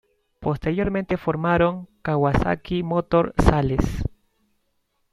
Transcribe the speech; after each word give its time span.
Posteriormente 0.39 1.15
formaron 1.15 1.87
Kawasaki 2.01 2.81
Motor 2.81 3.35
Sales. 3.37 4.01